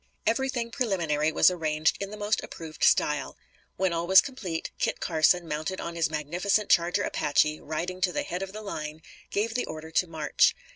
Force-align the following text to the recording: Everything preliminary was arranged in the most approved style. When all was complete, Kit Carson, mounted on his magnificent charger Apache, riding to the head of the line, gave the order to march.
Everything 0.25 0.71
preliminary 0.71 1.31
was 1.31 1.51
arranged 1.51 1.95
in 2.01 2.09
the 2.09 2.17
most 2.17 2.41
approved 2.41 2.83
style. 2.83 3.37
When 3.75 3.93
all 3.93 4.07
was 4.07 4.19
complete, 4.19 4.71
Kit 4.79 4.99
Carson, 4.99 5.47
mounted 5.47 5.79
on 5.79 5.93
his 5.95 6.09
magnificent 6.09 6.71
charger 6.71 7.03
Apache, 7.03 7.59
riding 7.61 8.01
to 8.01 8.11
the 8.11 8.23
head 8.23 8.41
of 8.41 8.51
the 8.51 8.63
line, 8.63 9.03
gave 9.29 9.53
the 9.53 9.67
order 9.67 9.91
to 9.91 10.07
march. 10.07 10.55